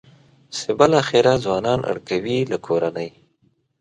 چې 0.55 0.69
بالاخره 0.79 1.33
ځوانان 1.45 1.79
اړ 1.91 1.97
کوي 2.07 2.37
له 2.51 2.57
کورنۍ. 2.65 3.09